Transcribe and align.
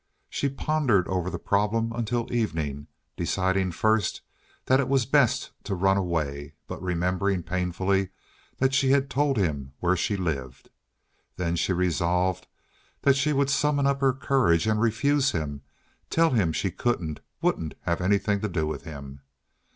She 0.31 0.49
pondered 0.49 1.07
over 1.07 1.29
the 1.29 1.37
problem 1.37 1.91
until 1.93 2.33
evening, 2.33 2.87
deciding 3.15 3.71
first 3.71 4.21
that 4.65 4.79
it 4.79 4.89
was 4.89 5.05
best 5.05 5.51
to 5.65 5.75
run 5.75 5.95
away, 5.95 6.55
but 6.65 6.81
remembering 6.81 7.43
painfully 7.43 8.09
that 8.57 8.73
she 8.73 8.89
had 8.89 9.11
told 9.11 9.37
him 9.37 9.73
where 9.79 9.95
she 9.95 10.17
lived. 10.17 10.71
Then 11.35 11.55
she 11.55 11.71
resolved 11.71 12.47
that 13.03 13.15
she 13.15 13.31
would 13.31 13.51
summon 13.51 13.85
up 13.85 14.01
her 14.01 14.11
courage 14.11 14.65
and 14.65 14.81
refuse 14.81 15.33
him—tell 15.33 16.31
him 16.31 16.51
she 16.51 16.71
couldn't, 16.71 17.19
wouldn't 17.39 17.75
have 17.81 18.01
anything 18.01 18.41
to 18.41 18.49
do 18.49 18.65
with 18.65 18.85
him. 18.85 19.21